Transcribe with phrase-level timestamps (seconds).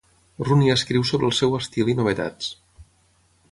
[0.45, 2.51] Rooney escriu sobre el seu estil i novetats.